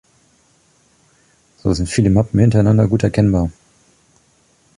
So 1.59 1.71
sind 1.73 1.85
viele 1.87 2.09
Mappen 2.09 2.39
hintereinander 2.39 2.87
gut 2.87 3.03
erkennbar. 3.03 3.51